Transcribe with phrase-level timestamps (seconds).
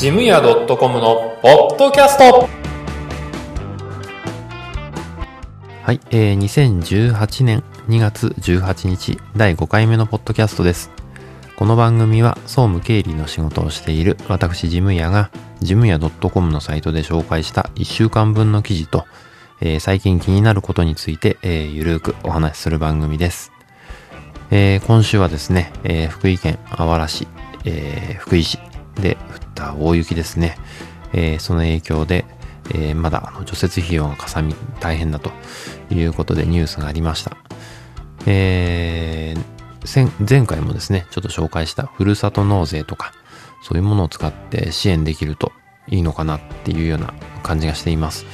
[0.00, 2.48] ジムヤ .com のポッドキャスト
[5.82, 10.90] はい、えー、2018年2月18日第5回目のポッドキャストです。
[11.54, 19.04] この番組は総務経理の仕事をしている私ジムヤがジムヤ .com のサイトで紹介した1週間分の記事と、
[19.60, 23.52] えー最近気になることについて、えーゆるーくお話しする番組です。
[24.50, 27.28] えー今週はですね、えー福井県あわら市、
[27.66, 28.58] えー福井市
[28.94, 30.56] で降った大雪ですね。
[31.12, 32.24] えーその影響で、
[32.74, 35.30] えーまだ除雪費用がかさみ大変だと
[35.90, 37.36] いうことでニュースがありました。
[38.26, 39.60] えー
[40.28, 43.12] 前回もですね、ちょっと紹介したふるさと納税とか、
[43.62, 45.52] そういうものを使って支援できると
[45.88, 48.26] いいのかなっていうような感じがしています。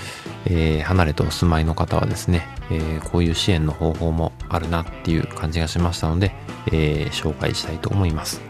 [0.47, 6.33] えー離れてお住まいの方はですね、えーこういう支援の方法もあるなっていう感じがしましたので、
[6.73, 8.41] えー紹介したいと思います。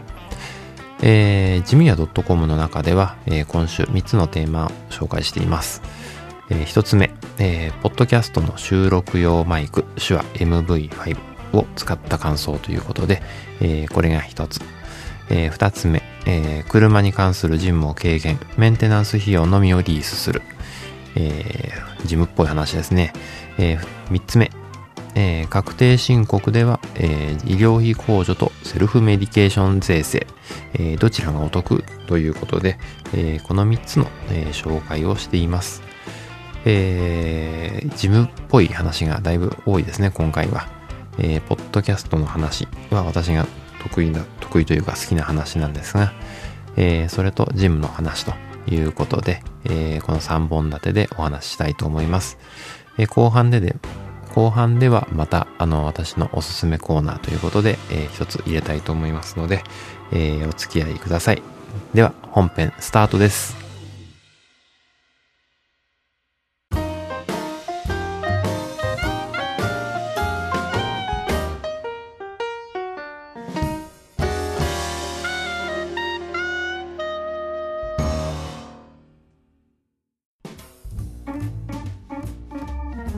[1.01, 5.81] えー、ジムヤ .com の中では、えー今週3つのテーマを紹介しています。
[6.49, 11.17] え1つ目、えーポッドキャストの収録用マイク、手話 MV5
[11.53, 13.21] を使った感想ということで、
[13.61, 14.61] えーこれが1つ。
[15.29, 20.41] え2つ目、えー車に関する事務を軽減、メンテナンス費用のみをリースする。
[21.15, 23.13] えー事務っぽい話ですね。
[23.57, 23.77] え
[24.09, 24.51] 3つ目、
[25.19, 30.27] えー確定申告では、えー医療費控除とセルフメディケーション税制、
[30.75, 32.77] えーどちらがお得ということで、
[33.13, 35.81] えこの3つの、え紹介をしています。
[36.65, 40.67] えー事務っぽい話がだいぶ多いですね、今回は。
[41.17, 43.47] えーポッドキャストの話は私が
[43.81, 46.13] 得意な、得意というか好きな話なんですが、
[46.75, 48.33] えーそれと事務の話と
[48.69, 52.37] いうことで、えーこの3本立てでお話ししたいと思います。
[52.99, 53.75] え後半でで、
[54.37, 59.63] 後半ではまたあの私のおすすめコーナーということで、えー一つ入れたいと思いますので、
[60.11, 61.41] えーお付き合いください。
[61.95, 63.66] では本編スタートです。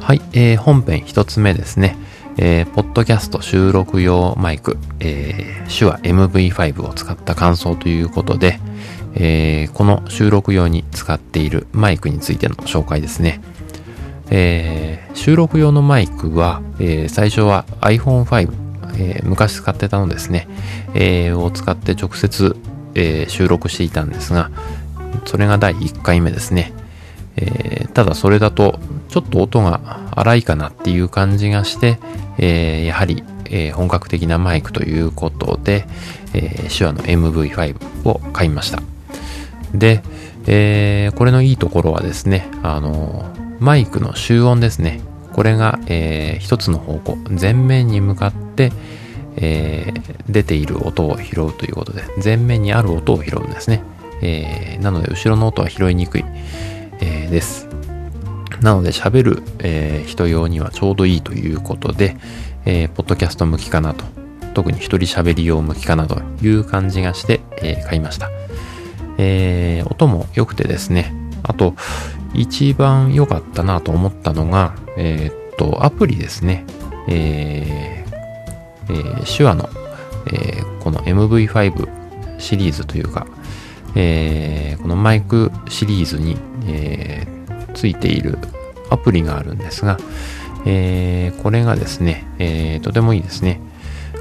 [0.09, 1.95] はい、えー本編一つ目ですね。
[2.37, 8.59] えーポッドキャスト収録用マイク、えー手話 MV5 を使った感想ということで、
[9.13, 13.39] えーこの収録用に使っているマイクについての紹介ですね。
[14.31, 18.51] えー収録用のマイクは、えー最初は iPhone5、
[18.97, 20.47] えー昔使ってたのですね、
[20.95, 22.55] えーを使って直接、
[22.95, 24.49] えー収録していたんですが、
[25.25, 26.73] それが第1回目ですね。
[27.41, 28.79] えーただそれだと
[29.09, 31.97] ちょっと音が荒いかなっていう感じがして、
[32.37, 35.85] えーやはり、えー本格的なマイクということで、
[36.33, 38.81] えー手話の MV5 を買いました。
[39.73, 40.01] で、
[40.47, 43.25] えーこれのいいところはですね、あの
[43.59, 45.01] マイクの集音ですね。
[45.33, 48.71] これが、えー一つの方向、前面に向かって、
[49.37, 53.81] えー出ている音を拾うということで、前面にある音を拾うんですね。
[54.21, 56.25] えーなので、後ろの音は拾いにくい、
[57.29, 57.67] です。
[58.61, 62.17] なので、喋る、えー人用にはちょうどいいということで、
[62.65, 64.03] えーポッドキャスト向きかなと。
[64.53, 68.29] 特に一人喋り用向きかなという感じがして、えー買いました。
[69.17, 71.13] えー音も良くてですね。
[71.43, 71.75] あと、
[72.33, 76.65] 一番良かったなと思ったのが、えーっと、アプリですね。
[77.07, 79.69] えーえー手話の、
[80.27, 81.87] えーこの MV5
[82.39, 83.27] シリーズというか、
[83.95, 87.39] えーこのマイクシリーズに、えー
[87.75, 88.37] ついている
[88.89, 89.97] アプリがあるんですが、
[90.65, 93.61] えーこれがですね、えーとてもいいですね。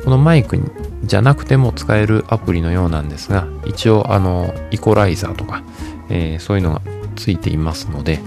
[0.04, 0.60] このマイク
[1.04, 5.62] じゃなくても使えるアプリのようなんですが、一応あの、イコライザーとか、
[6.08, 6.82] えーそういうのが
[7.16, 8.20] ついていますので、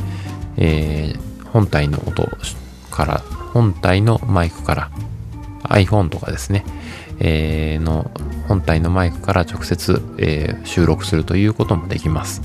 [0.57, 1.19] えー
[1.51, 2.29] 本体の音
[2.89, 3.17] から、
[3.53, 4.91] 本体のマイクから
[5.63, 6.63] iPhone とかですね、
[7.23, 8.09] えーの
[8.47, 12.41] 本体のマイクから直接、え収録するということもできます。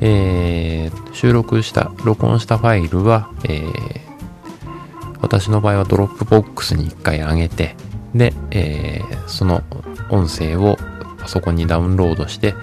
[0.00, 3.62] えー収録した、録音したファイルは、え
[5.20, 7.76] 私の場合は Dropbox に一回上げて、
[8.14, 9.62] で、えその
[10.10, 10.76] 音声を
[11.18, 12.54] パソコンにダウンロードして、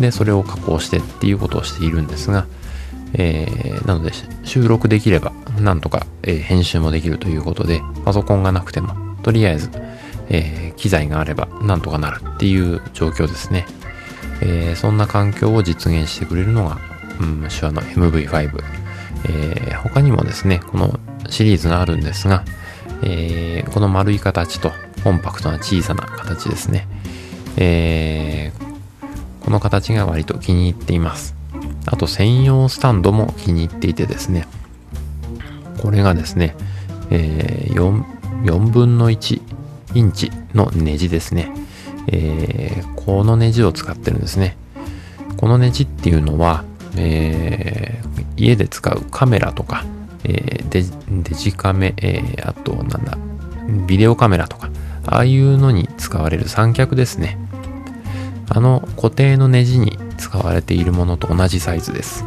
[0.00, 2.46] で、それを加工してっていうことをしているんですが、
[3.12, 4.12] えーなので
[4.44, 9.70] 収録できればなんとか、えー編集もできるということでパソコンがなくてもとりあえず、
[10.30, 13.66] えー機材があればなんとかなるっていう状況ですね、
[14.42, 16.78] えーそんな環境を実現してくれるのが、
[17.20, 18.62] うん、手話の MV5、
[19.24, 20.98] えー他にもですねこの
[21.28, 22.44] シリーズがあるんですが、
[23.02, 24.72] えーこの丸い形と
[25.02, 26.86] コンパクトな小さな形ですね、
[27.56, 28.68] えー
[29.44, 31.34] この形が割と気に入っています。
[31.86, 34.46] あと専用スタンドも気に入っていてですね、
[35.80, 36.54] これがですね、
[37.10, 38.04] えー、4,
[38.44, 39.40] 4分の1
[39.94, 41.50] インチのネジですね。
[42.08, 44.56] えー、このネジを使ってるんですね。
[45.36, 46.64] このネジっていうのは、
[46.96, 49.84] えー、家で使うカメラとか、
[50.24, 50.82] えー、デ
[51.34, 53.18] ジカメ、えー、あとなんだ、
[53.86, 54.70] ビデオカメラとか、
[55.06, 57.38] ああいうのに使われる三脚ですね。
[58.50, 62.24] あの固定のネジに使われているものと同じサイズです。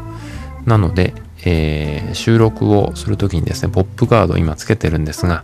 [0.65, 1.13] なので、
[1.43, 5.43] えー、収録をするときにですね、ポップガード今つけてるんですが、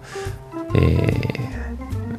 [0.75, 1.66] えー、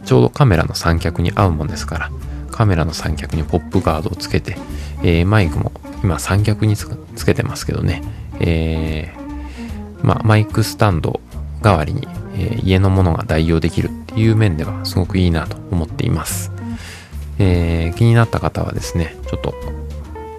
[0.09, 2.11] ちょうどカメラの三脚に合うもんですから、
[2.51, 4.57] カメラの三脚にポップガードをつけて、
[5.03, 5.71] えー、マイクも
[6.03, 6.87] 今三脚につ
[7.27, 8.03] けてますけどね、
[8.41, 11.21] えー、まあ、マイクスタンド
[11.61, 16.53] 代わりに、えー、家のものが代用できるっていう面ではすごくいいなと思っています。
[17.39, 19.53] えー、気になった方はですね、ちょっと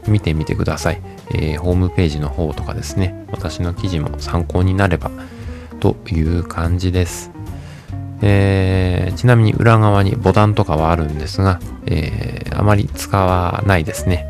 [0.08, 1.02] 見てみてください。
[1.36, 5.12] え、ホームページの方とかですね、私の記事も参考になれば
[5.80, 7.30] という感じです。
[8.22, 14.26] えー、ちなみに裏側にボタンとかはあるんですが、えー、あまり使わないですね、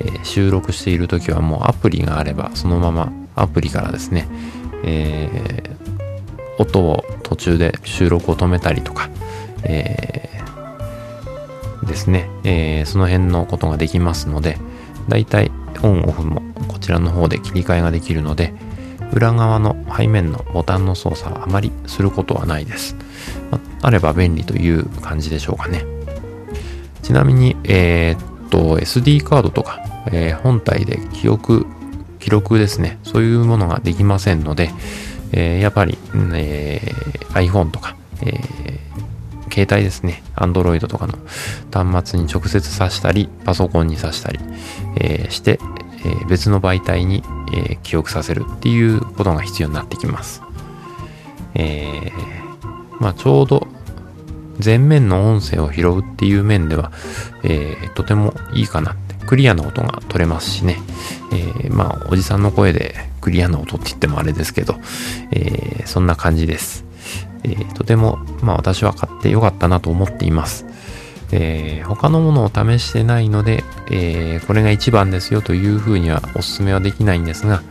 [0.00, 4.28] えー、収録している時はもうアプリがあればそのままアプリからですね、
[4.84, 5.28] え
[6.56, 9.10] 音を途中で収録を止めたりとか、
[9.64, 10.28] え
[11.84, 14.56] ですね、えその辺のことができますので、
[15.08, 15.50] だいたい
[15.82, 18.54] オンオフもこちらの方で切り替えができるので、
[19.12, 22.96] 裏側の背面のボタンの操作はあまりすることはないです。
[23.82, 25.84] あれば便利という感じでしょうかね。
[27.02, 31.66] ちなみに、えー、っと、SD カードとか、えー、本体で記憶、
[32.18, 34.70] 記録ですね、そういうものができませんので、
[35.32, 35.98] えー、やっぱり、
[36.34, 36.80] え
[37.34, 38.40] iPhone とか、え
[39.52, 41.18] 携帯ですね、Android とかの
[41.70, 44.40] 端末に直接挿したり、パソコンに挿したり、
[44.96, 45.60] えして、
[46.06, 47.22] え別の媒体に、
[47.52, 50.42] え記憶させるっていうことが必要になってきます。
[51.54, 52.10] え
[53.04, 53.66] まあ、ちょうど
[54.64, 56.90] 前面の音声を拾うっていう面では、
[57.42, 60.78] えー、とてもいいかなって、クリアな音が取れますしね、
[61.30, 64.76] えー、まあ、おじさんの声でクリアな音って言ってもあれですけど、
[65.32, 66.86] えー、そんな感じです。
[67.42, 70.64] えー、とても、まあ私は買ってよかったなと思っています。
[71.30, 77.62] えー、他のものを試してないので、えー、これが一番ですよというふうにはお勧めはできないんですが、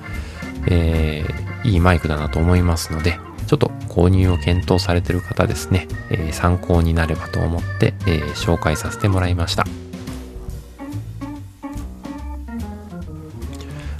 [0.68, 9.66] えー、いいマイクだなと思いますので、ちょっと購入を検討されてる方ですね、えー、参考になればと思って、えー、紹介させてもらいました。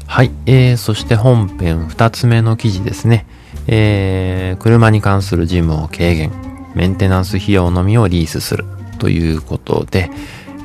[0.08, 3.26] はい、えー、そして本編2つ目の記事ですね。
[3.68, 6.32] えー、車に関する事務を軽減、
[6.76, 8.66] メンテナンス費用のみをリースする
[9.00, 10.12] ということで、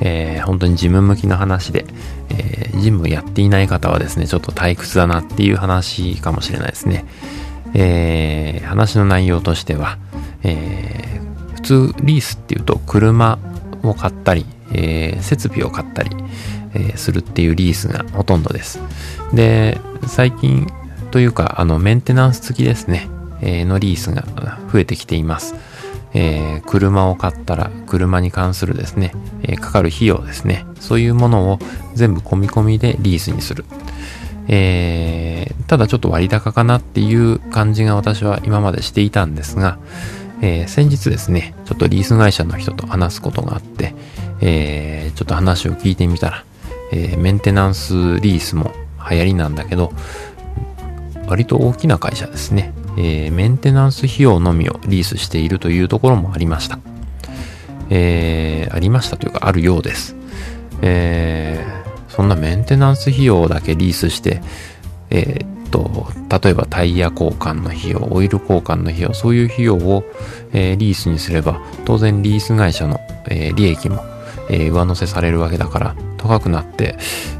[0.01, 1.85] えー、本当に事務向きの話で、
[2.29, 7.05] えー、事務やっていない方はですね、ちょっと退屈だなっていう話かもしれないですね。
[7.73, 9.97] えー、話の内容としては、
[10.43, 13.39] えー、普通リースっていうと車
[13.83, 16.15] を買ったり、えー、設備を買ったり、
[16.73, 18.79] え、するっていうリースがほとんどです。
[19.33, 20.67] で、最近
[21.11, 23.07] というか、あの、メンテナンス付きですね、
[23.41, 24.23] え、のリースが
[24.71, 25.55] 増えてきています。
[26.13, 29.13] えー、車を買ったら車に関するですね、
[29.43, 31.59] えー、かかる費用ですね、そういうものを
[31.93, 33.65] 全部込み込みでリースにする。
[34.51, 39.77] えー、ただちょっと割高かなっていう感じが私は今までしていたんですが、
[40.41, 43.93] えー、先日ですね、ちょっとリース会社の人と話すことがあって、
[44.41, 46.45] えー、ちょっと話を聞いてみたら、
[46.91, 48.73] えメンテナンスリースも
[49.09, 49.93] 流行りなんだけど、
[51.27, 56.79] 割と大きな会社ですね、えメンテナンス費用のみをリースしているというところもありました。
[57.91, 60.15] えありましたというか、あるようです。
[60.81, 61.78] えー
[62.19, 64.41] そんなメンテナンス費用だけリースして、
[65.09, 70.03] えー、っと、例えばタイヤ交換の費用、オイル交換の費用、そういう費用を、
[70.51, 72.99] えー、リースにすれば、当然リース会社の、
[73.29, 74.03] えー、利益も、
[74.49, 76.97] え上乗せされるわけだから、高くなって、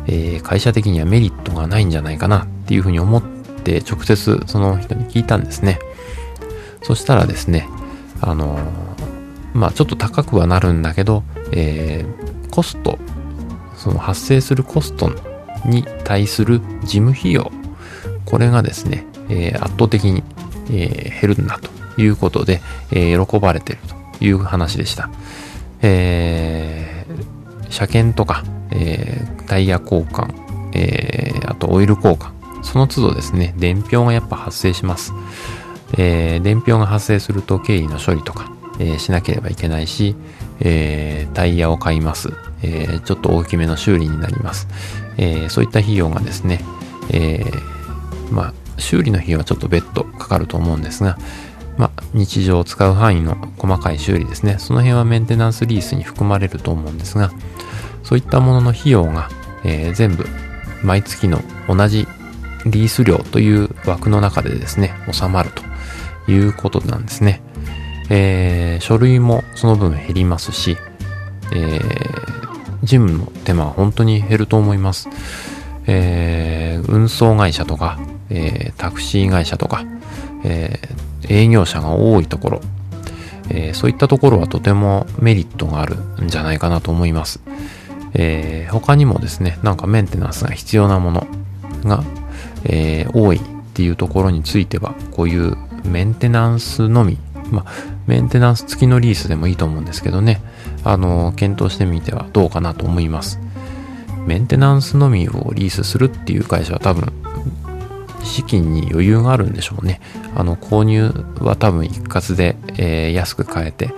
[0.07, 5.77] え会社的にはメリットがないんじゃないかなっていうふうに思って、直接その人に聞いたんですね。
[6.83, 7.67] そしたらですね、
[8.21, 8.57] あの
[9.53, 12.97] まあちょっと高くはなるんだけど、えーコスト
[13.79, 15.09] その発生するコスト
[15.65, 17.51] に対する事務費用、
[18.25, 20.21] これがですね、えー、圧倒的に、
[20.69, 23.81] えー、減るんだということで、えー、喜ばれている
[24.19, 25.09] という話でした。
[25.81, 30.33] えー、車検とか、えー、タイヤ交換、
[30.73, 32.31] えー、あとオイル交換、
[32.63, 35.13] その都度ですね、伝票がやっぱ発生します。
[35.97, 40.15] えー、伝票が発生すると経緯の処理とか、えー、しなければいけないし、
[40.59, 42.33] えー、タイヤを買います。
[42.61, 44.67] えー、ちょっと大きめの修理になります。
[45.17, 46.61] えー、そういった費用がですね、
[47.11, 51.17] えー、まあ、修理の費用はちょっと別途かかると思うんですが、
[51.77, 54.57] まあ、日常使う範囲の細かい修理ですね。
[54.59, 57.31] その辺はメンテナンスリースに含まれると思うんですが、
[58.03, 59.29] そういったものの費用が、
[59.63, 60.25] え、全部
[60.83, 62.07] 毎月の同じ
[62.65, 67.41] リース料という枠の中でですね、収まるということなんですね。
[68.09, 70.77] えー、書類もその分減りますし、
[71.53, 72.28] えー、
[72.83, 75.09] 事務の手間は本当に減ると思います。
[75.87, 79.85] えー、運送会社とか、えー、タクシー会社とか、
[80.43, 82.61] えー、営業者が多いところ、
[83.49, 87.41] え、そういったところはとてもメリットがあるんじゃないかなと思います。
[88.13, 91.27] え、他にもですね、なんかメンテナンスが必要なもの
[91.83, 92.03] が、
[92.65, 93.41] え、多いっ
[93.73, 97.17] ていうところについては、こういうメンテナンスのみ、
[97.51, 97.71] まあ、
[98.07, 100.41] メンテナンス付きのリースでもいいと思うんですけどね、
[100.83, 103.39] あの、検討してみてはどうかなと思います。
[104.25, 107.11] メンテナンスのみをリースするっていう会社は多分、
[108.23, 110.01] 資金に余裕があるんでしょうね。
[110.35, 113.93] あの、購入は多分一括で、えー、安く買えて、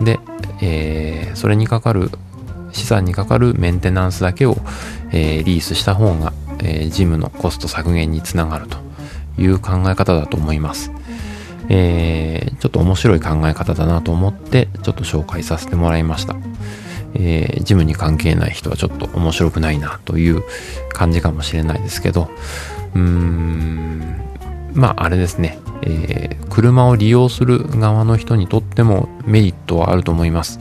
[0.00, 0.18] で、
[0.60, 2.10] えー、それにかかる、
[2.72, 4.56] 資産にかかるメンテナンスだけを、
[5.12, 8.78] えー、リースした方が、えー、事務のコスト削減につながると
[9.38, 10.90] いう考え方だと思います。
[11.68, 16.36] えー、ちょっと面白い考え方だなと思って、ちょっと紹介させてもらいました。
[17.14, 20.42] えー、ジムに関係ない人はちょっと面白くないなという
[20.90, 22.28] 感じかもしれないですけど、
[22.94, 24.20] うーん、
[24.74, 30.60] まああれですね、えー、車を利用する側の人にとってもメリットはあると思います。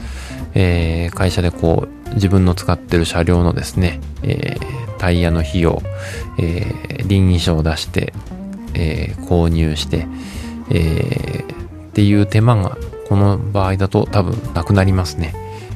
[0.53, 4.57] えー、会社でこう自分の使ってる車両のですね、え、
[4.97, 5.81] タイヤの費用、
[6.39, 8.13] えー、臨時書を出して、
[8.73, 10.07] え、購入して、
[10.69, 15.33] えー、っていう手間がこの場合だと多分なくなりますね。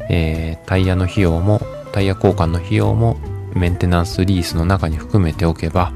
[0.09, 3.17] えー、タイヤの費用も、タイヤ交換の費用も
[3.53, 5.91] メンテナンスリースの中に含めておけば、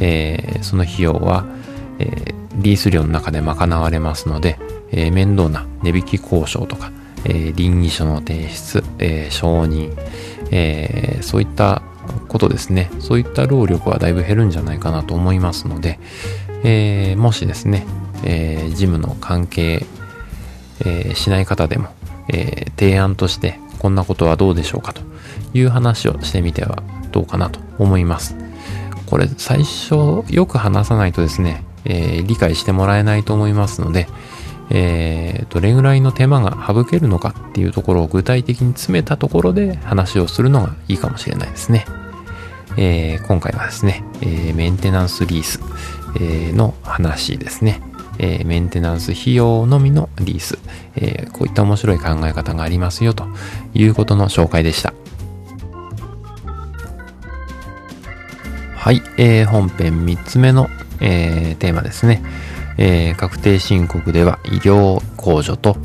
[0.00, 1.46] えー、その費用は、
[1.98, 4.58] えー、リース料の中で賄われますので、
[4.90, 6.92] えー、面倒な値引き交渉とか、
[7.24, 9.96] えー、倫理書の提出、えー、承認、
[10.50, 11.82] えー、そういった
[12.28, 12.90] ことですね。
[12.98, 15.98] そういった労力はだいぶ減るんじゃないかなと思いますので、
[16.64, 17.86] えー、もしですね、
[18.24, 19.86] えー、事務の関係、
[20.80, 21.88] えー、しない方でも、
[22.28, 25.02] えー、提案としてこんなことはどうでしょうかと
[25.54, 28.36] いう話をしてみてはどうかなと思います。
[29.06, 34.06] これ最初よく話さないとですね、えー、理解してもらえないと思いますので、
[34.70, 41.84] えー、どれぐらいの手間が省けるのかっていうところを具体的に詰めたところで話をするのがいいかもしれないですね。
[42.78, 45.60] えー、今回はですね、え、メンテナンスリース、
[46.18, 47.82] え、の話ですね。
[48.22, 50.58] えー、メンテナンス費用のみのリース、
[50.94, 53.26] えー、こういった面白い考え方がありますよと
[53.74, 54.94] いうことの紹介でした。
[58.76, 60.68] はい、えー、本編3つ目の、
[61.00, 62.22] えー、テーマですね。
[62.78, 65.76] えー、確定申告では医療控除と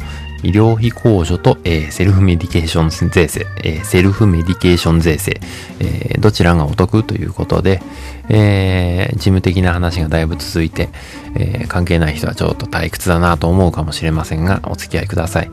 [0.44, 5.40] 医療費控除と、えー、セルフメディケーション税制、えー、セルフメディケーション税制、
[5.80, 7.82] えー、どちらがお得ということで、
[8.30, 10.90] えー、事務的な話がだいぶ続いて、
[11.36, 15.52] えー、関係ない人はちょっと退屈だなと思うかもしれませんが、お付き合いください。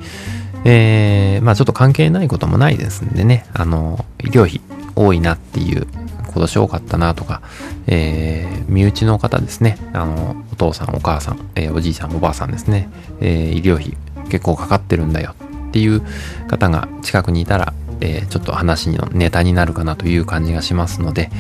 [0.65, 4.61] えー、まあちょっと関係ないこともないですんでね、あの、医療費
[4.97, 5.87] 多いなっていう、
[6.27, 7.43] 今年多かったなとか、
[7.87, 12.89] えー、身内の方ですね、あの、お父さん、お母さん、えー、おじいさん、おばあさんですね、
[13.21, 13.97] えー、医療費
[14.29, 15.35] 結構かかってるんだよ
[15.69, 16.03] っていう
[16.49, 21.31] 方が近くにいたら、えー、ちょっと話のネタになるかなという感じがしますので、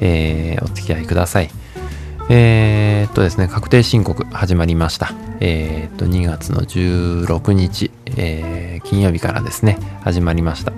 [0.00, 1.50] えー、お付き合いください。
[2.30, 5.12] えー、っとですね、確定申告始まりました。
[5.40, 10.72] えー、っと、2月の16日、えー、金曜日からですね、始まりました。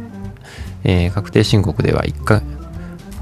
[0.84, 2.42] えー、確定申告では1回、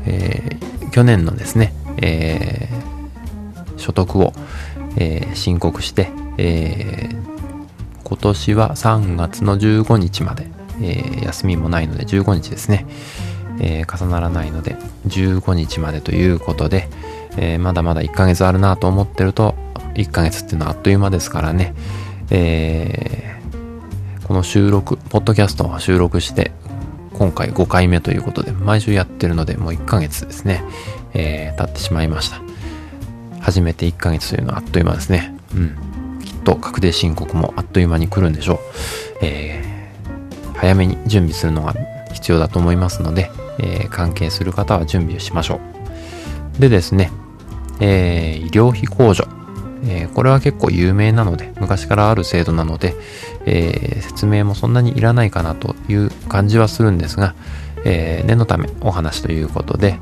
[0.05, 4.35] えー、去年のですね、えー、所得を、
[4.97, 7.28] えー、申告して、えー、
[8.05, 10.47] 今年は3月の15日まで、
[10.81, 12.87] えー、休みもないので15日ですね、
[13.61, 14.77] えー、重ならないので
[15.07, 16.89] 15日までということで、
[17.37, 19.55] えー、まだまだ1ヶ月あるなと思ってると
[19.95, 21.75] 1ヶ月っていうのはあっという間ですからね、
[22.31, 26.53] えー、この収録ポッドキャストを収録して
[27.15, 30.63] 今回5回目ということで毎週やってるのでもう1ヶ月ですね、
[31.15, 32.41] えー、経ってしまいました。
[33.41, 35.35] 初めて1ヶ月というのはあっという間ですね。
[35.55, 35.88] うん。
[36.49, 38.59] と確定申告もあっという間に来るんでしょう。
[39.21, 41.75] えー、早めに準備するのが
[42.15, 45.61] 必要だと思いますので、えー、関係する方は準備をしましょ
[46.57, 46.61] う。
[46.61, 47.11] でですね、
[47.81, 49.29] えー、医療費控除。
[49.85, 52.97] えー、これは結構有名なので、昔からある制度なので、
[53.47, 57.35] えー、説明もそんなにいらないかなという感じはするんですが、
[57.85, 60.01] えー、念のためお話ということで、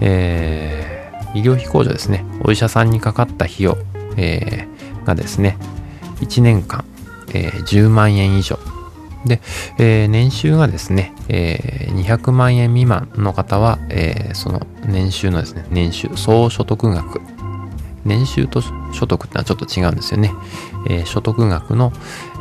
[0.00, 3.76] えー、医療費控除ですね、お医者さんにかかった費用、
[4.16, 4.68] え、
[5.04, 5.56] がですね、
[6.20, 6.84] 1年間、
[7.34, 8.58] えー、10万円以上。
[9.24, 9.40] で、
[9.78, 17.20] えー、年収がですね、えー、200万円未満の方は、えー、その年収のですね、年収、総所得額、
[18.04, 20.32] 年収と所得ってのはちょっと違うんですよね。
[20.88, 21.92] えー、所得額の、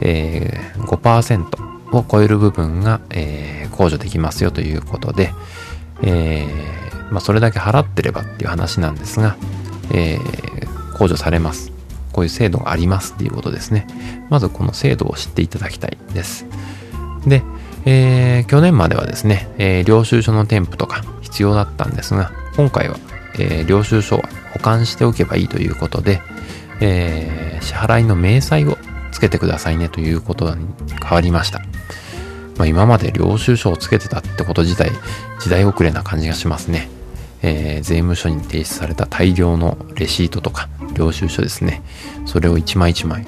[0.01, 5.33] えー、5%を超える部分が、えー、控除できますよということで、
[6.01, 9.35] えーまあ、それだけ払ってればっていう話なんですが、
[9.93, 11.71] えー、控除されます。
[12.11, 13.87] こういう制度がありますっていうことですね。
[14.29, 16.45] まずこの制度を知っていただきたいです。
[17.25, 17.43] で、
[17.85, 22.97] えー、去年まではですね、えー、領収書の添付とか必要だったんですが、今回は、
[23.35, 26.21] えー、領収書は保管しておけばいいということで、
[26.81, 28.77] え、支払いの明細を
[29.11, 30.65] つけてくださいねということに
[31.01, 31.59] 変わりました。
[32.57, 34.91] まあ、今まで領収書をつけてたってこと自体、
[35.39, 36.89] 時代遅れな感じがしますね。
[37.41, 41.81] えー、税務署に提出された大量のレシートとか領収書ですね。
[42.25, 43.25] それを一枚一枚、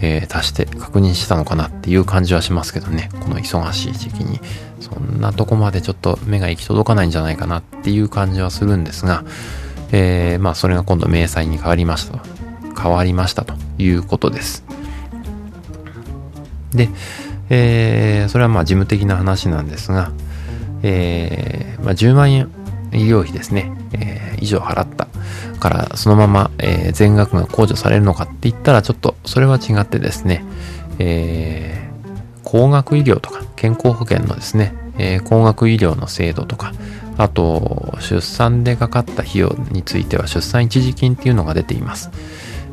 [0.00, 3.10] えー、足して確認してたのかなっていう感じはしますけどね。
[3.20, 4.40] この忙しい時期に。
[4.80, 9.24] そんなとこまでちょっと目が行き届かないんじゃないかなっていう感じはするんですが、
[9.90, 12.22] えー、まあそれが今度明細に変わりました。
[12.80, 14.64] 変わりましたということです。
[16.72, 16.88] で、
[17.50, 20.12] えー、それはまあ事務的な話なんですが、
[20.82, 22.50] えー、まあ、10万円
[22.92, 25.08] 医療費ですね、えー、以上払った
[25.58, 30.44] からそのまま、えー、全額が控除されるのかって言ったらちょっとそれは違ってですね、
[30.98, 36.72] えー、高額医療とか健康保険のですね、えー、高額医療の制度とか
[37.16, 42.10] あと出産でかかった費用については出産一時金っていうのが出ています、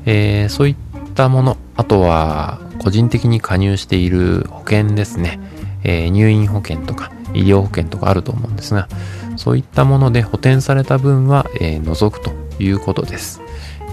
[0.05, 0.75] えー、そういっ
[1.15, 5.39] たものあとは個人的に加入している保険ですね、
[5.83, 8.87] えー、入院保険とか医療保険とかあると思うんですが
[9.35, 13.41] そういったもので補填された分は、えー、除くということです。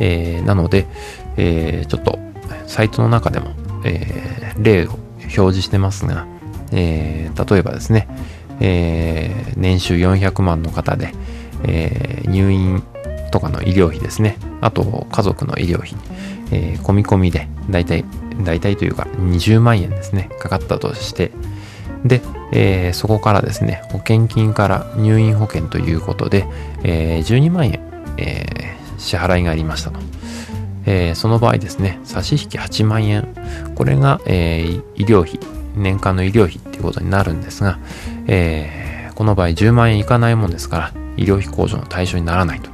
[0.00, 0.86] えー、なので、
[1.36, 2.18] えー、ちょっと
[2.66, 3.50] サイトの中でも、
[3.84, 6.26] えー、例を表示してますが、
[6.72, 8.08] えー、例えばですね、
[8.60, 11.12] えー、年収400万の方で、
[11.64, 12.82] えー、入院
[13.30, 15.94] とかの医療費ですね、あと家族の医療費、
[16.50, 18.04] えー、込み込みで大体、
[18.44, 21.32] 大体というか20万円ですね、かかったとして、
[22.04, 22.20] で、
[22.52, 26.46] えー、そこからですね、保険金から入院保険ということで、
[26.82, 27.80] えー、12万円、
[28.18, 30.00] えー、支払いがありましたと。
[30.84, 33.28] えー、その場合ですね、差し引き8万円。
[33.74, 35.38] これが、えー、医療費、
[35.76, 37.78] 年間の医療費っていうことになるんですが、
[38.26, 42.70] えー、この場合10万円いかないもんですから、医療費控除の対象にならないと、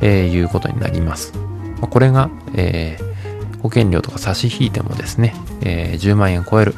[0.00, 1.32] えー、いうことになります。
[1.80, 6.74] これが、えー、保険料とか差し引いてもですね、えー、10万円超える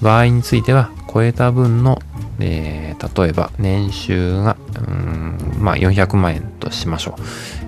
[0.00, 2.00] 場合については、超えた分の、
[2.40, 4.56] えー、例えば年収が、
[4.88, 7.22] うんまあ、400万円としましょう。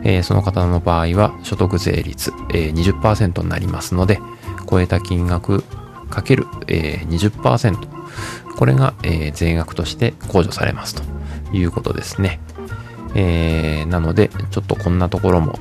[0.05, 4.21] えー、その方の場合は所得税率、えー、20%になりますので、
[4.69, 5.63] 超えた金額
[6.11, 7.95] かける、えー、20%。
[8.57, 11.03] これが、えー、税額として控除されますと
[11.53, 12.41] いうことですね。
[13.15, 15.59] えー、なので、ちょっとこんなところも、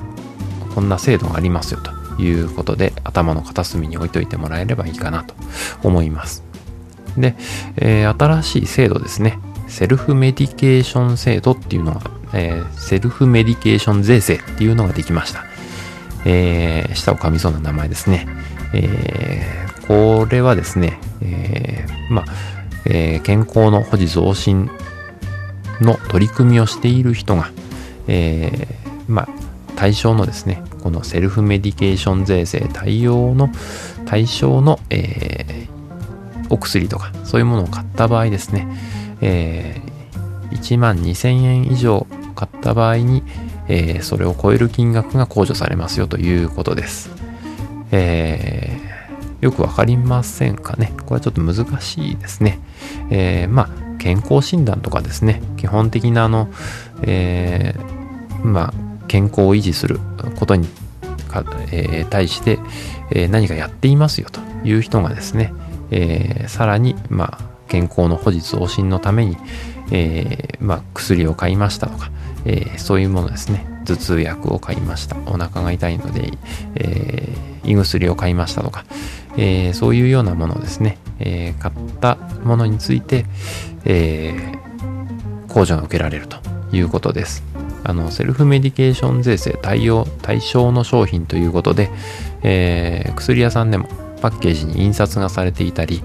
[0.73, 5.35] こんな制度がありますよということで、頭の片隅に置いといてもらえればいいかなと
[5.83, 6.52] 思います。
[7.17, 7.35] で、
[7.77, 9.39] えー、新しい制度ですね。
[9.67, 12.01] セルフメディケーション制度っていうのが、
[12.33, 15.43] えー、セルフメディケーション税制っていうのができました。
[16.25, 18.27] えー、舌を噛みそうな名前ですね。
[18.73, 22.25] えー、これはですね、えー、まあ、
[22.85, 24.69] えー、健康の保持増進
[25.81, 27.49] の取り組みをしている人が、
[28.07, 29.29] えー、まあ、
[29.75, 33.49] 対象のですね、このセルフメディケーション税制対応の
[34.05, 35.62] 対象の、え
[36.53, 38.67] お薬とか、そういうものを買った場合ですね、
[39.21, 43.23] えー、1万2000円以上買った場合に、
[43.67, 47.09] えー、それを超える金額が控除されますよということです。
[47.91, 50.93] えー、よくわかりませんかね。
[51.05, 52.59] これはちょっと難しいですね。
[53.09, 56.49] えー、まあ、健康診断とかですね、基本的なあの、
[57.03, 58.73] えー、まあ、
[59.07, 59.99] 健康を維持する
[60.35, 60.67] ことに
[61.33, 62.59] か、えー、対して、
[63.11, 65.53] えー、何かやっていますよという人がですね、
[65.93, 69.37] えー、さらに、まあ、健康の保持増進のために、
[69.91, 72.11] えー、まあ、薬を買いましたとか、
[72.45, 73.65] え、そういうものですね。
[73.85, 75.15] 頭痛薬を買いました。
[75.27, 76.31] お腹が痛いので、
[76.75, 77.29] え、
[77.63, 78.85] 胃薬を買いましたとか、
[79.37, 80.97] え、そういうようなものですね。
[81.19, 83.25] え、買ったものについて、
[83.85, 84.33] え、
[85.47, 86.37] 控除が受けられると
[86.75, 87.43] いうことです。
[87.83, 91.91] あの、セルフメディケーション税制対応、対象の商品ということで、
[92.41, 93.87] えー、薬屋さんでも
[94.23, 96.01] パッケージに印刷がされていたり、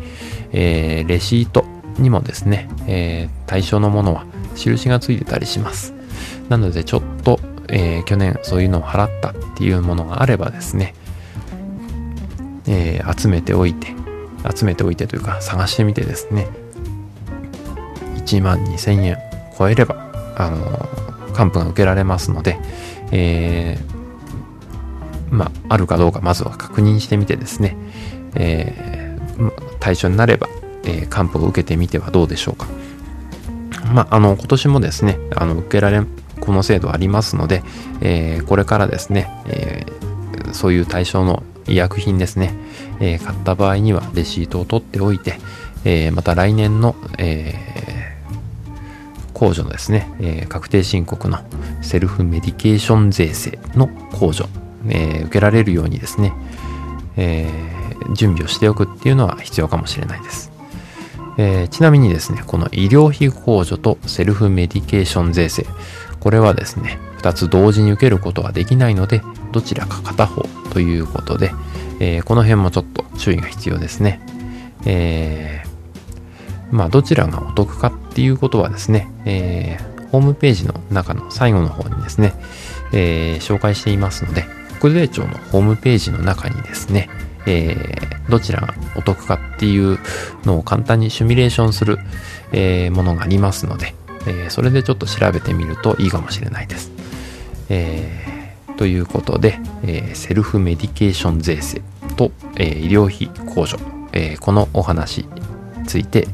[0.51, 1.65] えー、レシート
[2.01, 4.27] にもですね、えー、対象のものは
[4.57, 5.95] 印がついてたりします。
[6.49, 10.95] なのでちょっと、えー、去年そういうのを払ったっていうものがあればですね、
[12.67, 13.95] えー、集めておいて、
[14.53, 16.49] 集めておいてというか探してみてですね、
[18.17, 19.17] 1万2000円
[19.57, 20.89] 超えれば、あの
[21.35, 22.59] 還付が受けられますので、
[23.13, 27.77] えー、まあ、あるかどうかまずは確認してみてですね、
[28.39, 30.49] えー、対象になれば、
[30.85, 32.67] えー、還付を受けてみてはどうでしょうか。
[33.93, 36.03] まあ、あの、今年もですね、あの、受けられ、
[36.41, 37.63] この制度ありますので、
[38.01, 42.55] えー、これからですね、えー、そういう対象の医薬品ですね、
[43.01, 45.39] えー、買った場合にはレシートを取っておいて、
[45.85, 47.55] え、また来年の、え、
[49.35, 51.39] 控除のですね、え、確定申告の
[51.81, 54.49] セルフメディケーション税制の控除、
[54.89, 56.33] えー、受けられるようにですね、
[57.17, 57.78] えー、
[58.13, 60.53] 準備をしておくっていうのは必要かもしれないです。
[61.39, 65.67] えー、ちなみにですね、この医療費控除とセルフメディケーション税制、
[66.21, 71.53] これはですね、2つ同時に受けることはできないので、どちらか片方ということで、
[72.01, 74.21] えー、この辺もちょっと注意が必要ですね。
[74.85, 82.35] えー、まあ、どちらがお得かっていうことはですね、えー、ホームページの中の最後の方にですね、
[82.93, 84.45] え、紹介していますので、
[84.81, 87.09] 国税庁のホームページの中にですね、
[87.49, 89.99] えー、どちらがお得かっていう
[90.45, 91.99] のを簡単にシミュレーションする、
[92.53, 93.95] えー、ものがありますので、
[94.27, 96.93] えー、それでちょっと調べてみるといいかもしれないです。
[97.71, 101.83] えー、ということで、え、セルフメディケーション税制
[102.17, 103.79] と、え、医療費控除、
[104.13, 105.27] え、このお話
[105.77, 106.29] について、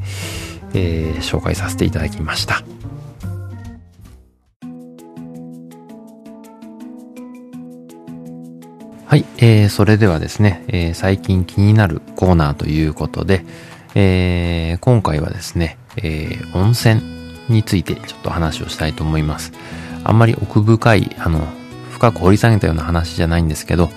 [0.73, 2.63] え、紹介させていただきました。
[9.07, 13.45] はい、えー、それではですね、えー、最近気になるコーナーということで、
[13.93, 17.01] えー、今回はですね、えー、温泉
[17.47, 19.53] についてちょっと話をしたいと思います。
[20.03, 21.47] あんまり奥深い、あの、
[21.91, 23.89] 深く掘り下げたような話じゃないんですけど、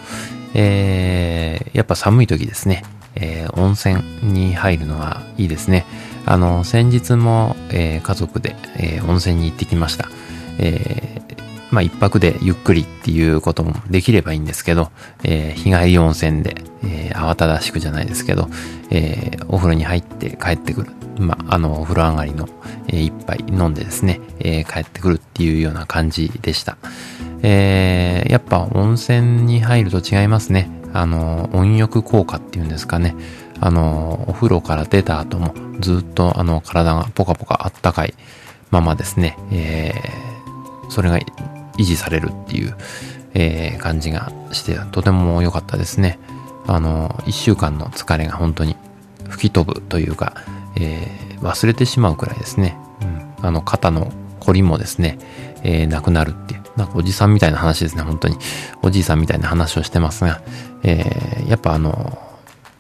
[0.53, 2.83] えー、やっぱ寒い時ですね、
[3.15, 5.87] えー、温泉に入るのはいいですね。
[6.27, 10.11] あの、先日も、えー、家族で、えー、温泉に行ってきました。
[10.59, 11.18] え、
[11.71, 14.91] まあ一泊でゆっくりっていうこともできればいいんですけど、
[15.25, 18.49] えー、日帰り温泉で、えー、慌ただしくじゃないですけど、
[18.91, 20.93] えー、お風呂に入って帰ってくる。
[21.19, 22.49] まあ、あの、お風呂上がりの、
[22.87, 26.77] えー、一杯飲んでですね、えー、帰ってくるっていうような感じでした。
[27.43, 30.71] えー、やっぱ温泉に入ると違いますね。
[30.93, 33.17] あの、温浴効果っていうんですかね。
[33.61, 38.15] あの、お風呂から出た後もずっとあの体がポカポカあったかい
[38.71, 41.19] ままですね、えー、それが
[41.79, 42.77] 維持されるっていう、
[43.35, 46.19] えー、感じがしてとても良かったですね。
[46.67, 48.77] あの、一週間の疲れが本当に
[49.29, 50.35] 吹き飛ぶというか、
[50.77, 52.77] えー、忘れてしまうくらいですね。
[53.41, 55.19] うん、あの、肩の凝りもですね、
[55.63, 56.63] えー、なくなるっていう。
[56.77, 58.37] なんかおじさんみたいな話ですね、本当に。
[58.83, 60.41] おじいさんみたいな話をしてますが、
[60.85, 62.19] えー、やっぱあの、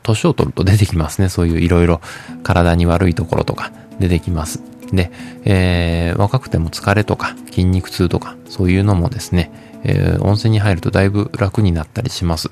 [0.02, 1.28] 年を取ると出てきますね。
[1.28, 2.00] そういういろいろ
[2.42, 4.62] 体に悪いところとか出てきます。
[4.92, 5.10] で、
[5.44, 9.50] えー、若くても疲れとか筋肉痛とかそういうのもですね、
[9.84, 12.50] えー、温泉に入るとだいぶ楽になったりします。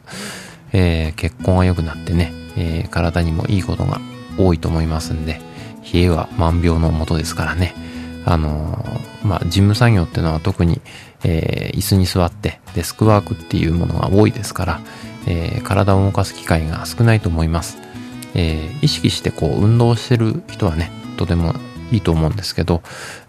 [0.72, 4.00] えー、血行が良くなってね、えー、体にもいいことが
[4.38, 5.40] 多いと思いますんで、
[5.92, 7.74] 冷えは万病のもとですからね。
[8.24, 10.80] あのー、まあ、事務作業っていうのは特に、
[11.22, 14.80] えー、椅子に座ってデスクワークっていうものが多いですから、
[15.28, 17.78] えー、体を動かす機会が少ないと思います。
[18.34, 21.54] えー、意識してこう運動してる人はね、とても
[21.92, 22.82] いいと思うんですけど、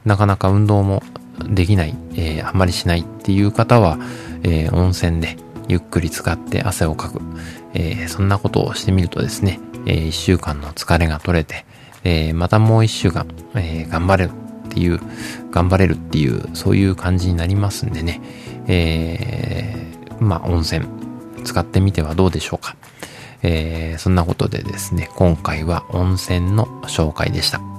[0.05, 1.03] なかなか運動も
[1.45, 3.97] できない、えー、あんまりしないっていう方は、
[4.43, 7.21] えー、温泉でゆっくり使って汗をかく、
[7.73, 11.65] えー、そんなことをしてみるとですね、えー、1週間の疲れが取れて、
[12.03, 14.31] えー、またもう1週間、えー、頑張れる
[14.67, 14.99] っていう、
[15.51, 18.21] 頑張れるっていう、そういう感じになりますんでね、
[18.67, 20.85] えー、まあ温泉
[21.43, 22.75] 使ってみてはどうでしょうか。
[23.43, 27.76] えー、そんなことでですね、今回は温泉の紹介でした。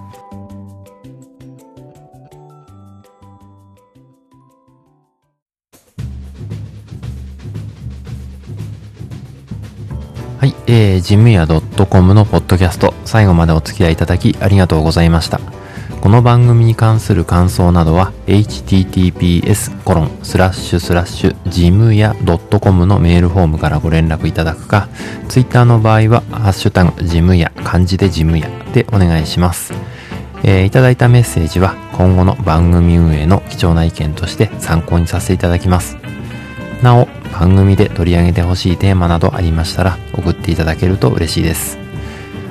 [10.71, 15.41] えー、ジムヤ .com のポッドキャスト、最後までお付き合いいただきありがとうございました。
[16.03, 22.15] この番組に関する感想などは、https コロンスラッシュスラッシュジムヤ
[22.61, 24.91] .com のメールフォームからご連絡いただくか、
[25.29, 29.73] ツイッターの場合は、ハッシュタグジムヤ、漢字でジムヤでお願いします。
[30.43, 35.97] えー、いただいたメッセージは今後の番組運営の貴重な意見として参考にさせていただきます。
[36.83, 41.79] なお、番組で取り上げてほしいテーマなどありましたら送っていただけると嬉しいです。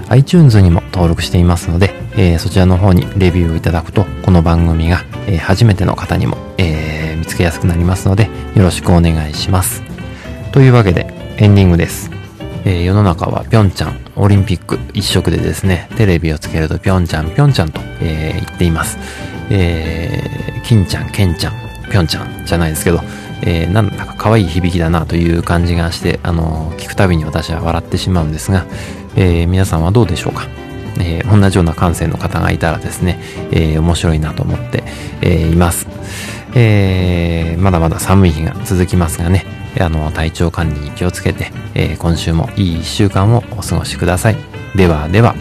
[0.10, 9.82] iTunes にも登録していますので、えーそちらの方にレビューをいただくと、この番組が、えー初めての方にも、えー見つけやすくなりますので、よろしくお願いします。
[10.52, 12.12] というわけで、エンディングです。
[12.66, 18.98] え世の中はぴょんちゃん、オリンピック一色でですね、テレビをつけるとぴょんちゃん、ぴょんちゃんと、え言っています。
[19.50, 21.54] えー、金ちゃん、ケンちゃん、
[21.90, 23.02] ぴょんちゃんじゃないですけど、
[23.42, 28.66] えーなんだか可愛い響きだなという感じがして、あのー聞くたびに私は笑ってしまうんですが、
[29.16, 30.48] えー皆さんはどうでしょうか？
[31.00, 33.20] えー同じような感性の方がいたらですね、
[33.52, 34.84] えー面白いなと思って、
[35.22, 35.88] えーいます。
[36.56, 39.46] えーまだまだ寒い日が続きますがね、
[39.80, 44.38] あの、体調管理に気をつけて、えー今週もいい一週間をお過ごしください。
[44.76, 45.36] ではでは。